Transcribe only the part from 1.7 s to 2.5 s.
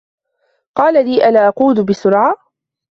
بسرعة.